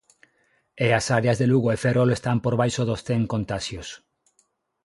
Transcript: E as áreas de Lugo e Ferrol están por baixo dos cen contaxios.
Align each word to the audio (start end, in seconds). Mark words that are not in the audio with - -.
E 0.85 0.87
as 0.99 1.05
áreas 1.17 1.37
de 1.39 1.47
Lugo 1.51 1.69
e 1.75 1.81
Ferrol 1.83 2.09
están 2.13 2.37
por 2.43 2.53
baixo 2.61 2.81
dos 2.89 3.01
cen 3.07 3.21
contaxios. 3.33 3.89